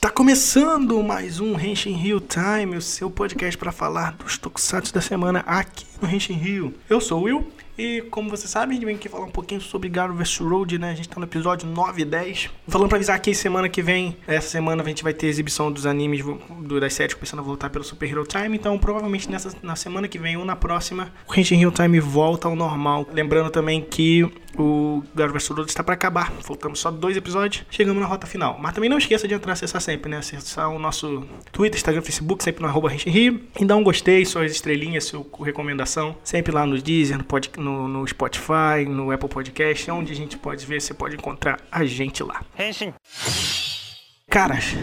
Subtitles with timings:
[0.00, 5.00] Está começando mais um Henshin Rio Time, o seu podcast para falar dos tokusatsu da
[5.02, 6.74] semana aqui no Henshin Rio.
[6.88, 7.52] Eu sou o Will
[7.82, 10.78] e como você sabe, a gente vem aqui falar um pouquinho sobre Garo vs Road,
[10.78, 10.90] né?
[10.90, 12.50] A gente tá no episódio 9 e 10.
[12.68, 15.86] Falando pra avisar que semana que vem, essa semana a gente vai ter exibição dos
[15.86, 18.54] animes do, das séries começando a voltar pelo Super Hero Time.
[18.54, 22.48] Então, provavelmente nessa, na semana que vem ou na próxima, o Henshin Hero Time volta
[22.48, 23.06] ao normal.
[23.12, 24.30] Lembrando também que
[24.60, 26.30] o Garo vs está para acabar.
[26.42, 28.58] Faltamos só dois episódios, chegamos na rota final.
[28.60, 30.18] Mas também não esqueça de entrar, acessar sempre, né?
[30.18, 33.40] Acessar o nosso Twitter, Instagram, Facebook, sempre no arroba Rio.
[33.58, 36.16] E dar um gostei, suas estrelinhas, sua recomendação.
[36.22, 40.36] Sempre lá no Deezer, no, pod, no, no Spotify, no Apple Podcast, onde a gente
[40.36, 42.42] pode ver, você pode encontrar a gente lá.
[42.58, 42.92] Henshin.
[44.28, 44.76] Caras,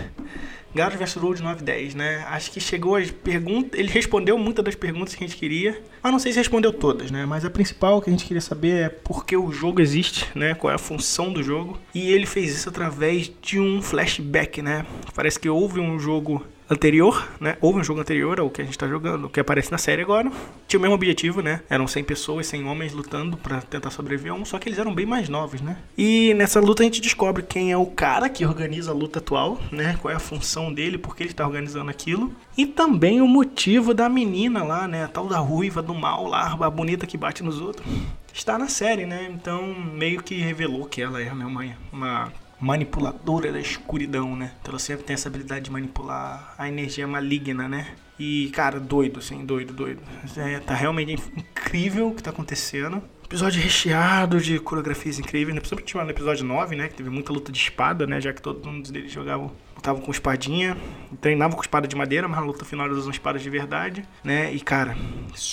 [0.77, 2.23] Garros vs Road 910, né?
[2.29, 3.79] Acho que chegou as perguntas.
[3.79, 5.81] Ele respondeu muitas das perguntas que a gente queria.
[6.03, 7.25] Mas não sei se respondeu todas, né?
[7.25, 10.53] Mas a principal que a gente queria saber é por que o jogo existe, né?
[10.53, 11.79] Qual é a função do jogo.
[11.95, 14.85] E ele fez isso através de um flashback, né?
[15.15, 17.57] Parece que houve um jogo anterior, né?
[17.61, 20.31] Houve um jogo anterior ao que a gente tá jogando, que aparece na série agora.
[20.67, 21.61] Tinha o mesmo objetivo, né?
[21.69, 24.93] Eram 100 pessoas, 100 homens lutando para tentar sobreviver a um, só que eles eram
[24.93, 25.77] bem mais novos, né?
[25.97, 29.59] E nessa luta a gente descobre quem é o cara que organiza a luta atual,
[29.71, 29.97] né?
[30.01, 32.33] Qual é a função dele, por que ele tá organizando aquilo.
[32.57, 35.05] E também o motivo da menina lá, né?
[35.05, 37.87] A tal da ruiva do mal lá, a bonita que bate nos outros.
[38.33, 39.27] Está na série, né?
[39.31, 41.45] Então meio que revelou que ela é né?
[41.45, 44.53] uma, uma manipuladora da escuridão, né?
[44.61, 47.87] Então ela sempre tem essa habilidade de manipular a energia maligna, né?
[48.19, 50.01] E, cara, doido, assim, doido, doido.
[50.35, 53.01] É, tá realmente incrível o que tá acontecendo.
[53.23, 55.59] Episódio recheado de coreografias incríveis, né?
[55.59, 56.87] Principalmente no episódio 9, né?
[56.87, 58.19] Que teve muita luta de espada, né?
[58.19, 60.75] Já que todos eles jogavam lutavam com espadinha,
[61.21, 64.51] treinavam com espada de madeira, mas na luta final eles usam espadas de verdade, né?
[64.51, 64.97] E cara,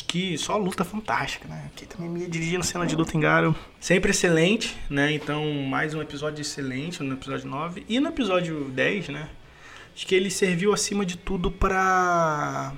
[0.09, 1.67] que só luta fantástica, né?
[1.67, 5.13] Aqui também me dirigindo cena de luta em Garo, sempre excelente, né?
[5.13, 9.29] Então, mais um episódio excelente no episódio 9 e no episódio 10, né?
[9.95, 12.73] Acho que ele serviu acima de tudo para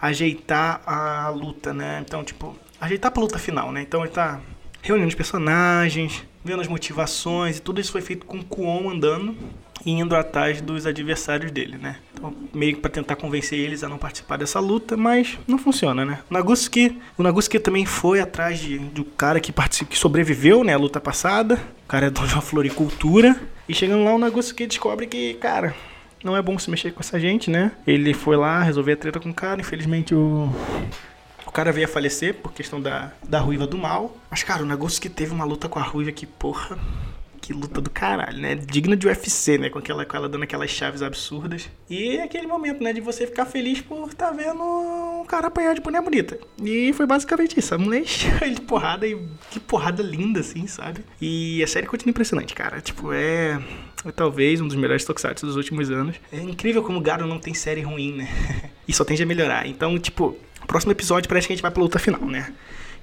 [0.00, 2.02] ajeitar a luta, né?
[2.06, 3.80] Então, tipo, ajeitar pra luta final, né?
[3.80, 4.40] Então ele tá
[4.82, 9.34] reunindo os personagens, vendo as motivações e tudo isso foi feito com o Kuon andando
[9.84, 11.96] indo atrás dos adversários dele, né?
[12.14, 16.04] Então, meio que para tentar convencer eles a não participar dessa luta, mas não funciona,
[16.04, 16.20] né?
[16.30, 19.52] O Naguski, o Naguski também foi atrás de, do cara que
[19.88, 21.58] que sobreviveu, né, a luta passada.
[21.84, 25.74] O cara é dono de uma floricultura e chegando lá o Naguski descobre que, cara,
[26.22, 27.72] não é bom se mexer com essa gente, né?
[27.86, 30.50] Ele foi lá resolver a treta com o cara, infelizmente o
[31.46, 34.16] o cara veio a falecer por questão da, da ruiva do mal.
[34.30, 36.78] Mas, cara, o negócio que teve uma luta com a ruiva que, porra,
[37.42, 38.54] que luta do caralho, né?
[38.54, 39.68] Digna de UFC, né?
[39.68, 41.68] Com, aquela, com ela dando aquelas chaves absurdas.
[41.90, 42.92] E é aquele momento, né?
[42.92, 46.38] De você ficar feliz por estar tá vendo um cara apanhar de boneca bonita.
[46.62, 47.74] E foi basicamente isso.
[47.74, 49.20] A mulher encheu ele de porrada e
[49.50, 51.04] que porrada linda, assim, sabe?
[51.20, 52.80] E a série continua impressionante, cara.
[52.80, 53.60] Tipo, é.
[54.04, 56.16] É talvez um dos melhores tokusatsu dos últimos anos.
[56.32, 58.28] É incrível como o Garo não tem série ruim, né?
[58.86, 59.66] e só tende a melhorar.
[59.66, 60.36] Então, tipo,
[60.66, 62.52] Próximo episódio parece que a gente vai pra luta final, né?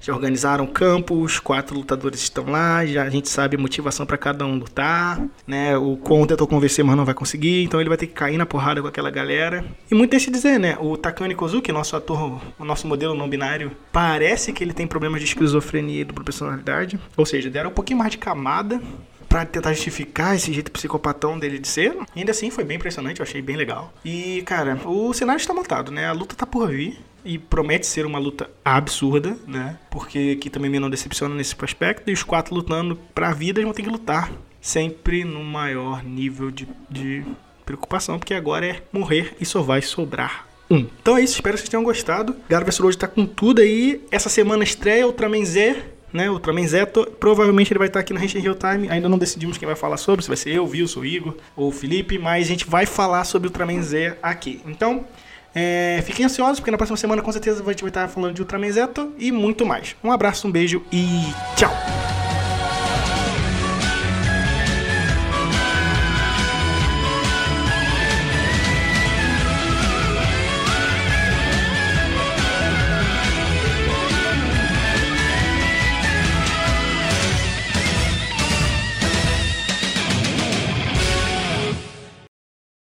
[0.00, 4.46] Já organizaram campos, quatro lutadores estão lá, já a gente sabe a motivação para cada
[4.46, 5.76] um lutar, né?
[5.76, 8.46] O Kon tentou convencer, mas não vai conseguir, então ele vai ter que cair na
[8.46, 9.64] porrada com aquela galera.
[9.90, 10.76] E muito se dizer, né?
[10.80, 15.20] O Takane Kozuki, nosso ator, o nosso modelo não binário, parece que ele tem problemas
[15.20, 16.98] de esquizofrenia e dupla personalidade.
[17.16, 18.80] Ou seja, deram um pouquinho mais de camada
[19.28, 21.96] para tentar justificar esse jeito psicopatão dele de ser.
[22.16, 23.94] E ainda assim foi bem impressionante, eu achei bem legal.
[24.04, 26.08] E, cara, o cenário está montado, né?
[26.08, 29.78] A luta tá por vir e promete ser uma luta absurda, né?
[29.90, 32.10] Porque aqui também me não decepciona nesse aspecto.
[32.10, 36.50] E os quatro lutando pra vida, eles vão ter que lutar sempre no maior nível
[36.50, 37.24] de, de
[37.64, 40.86] preocupação, porque agora é morrer e só vai sobrar um.
[41.02, 42.36] Então é isso, espero que vocês tenham gostado.
[42.48, 44.00] Garo vs hoje tá com tudo aí.
[44.10, 45.82] Essa semana estreia Ultraman Z,
[46.12, 46.30] né?
[46.30, 47.06] Ultraman Zeto.
[47.18, 48.88] Provavelmente ele vai estar aqui no Henshin Real Time.
[48.88, 52.18] Ainda não decidimos quem vai falar sobre, se vai ser eu, Wilson, Igor ou Felipe,
[52.18, 54.60] mas a gente vai falar sobre Ultraman Z aqui.
[54.64, 55.04] Então,
[55.54, 58.40] é, fiquem ansiosos, porque na próxima semana com certeza a gente vai estar falando de
[58.40, 58.68] Ultraman
[59.18, 59.96] e muito mais.
[60.02, 61.22] Um abraço, um beijo e
[61.56, 61.99] tchau!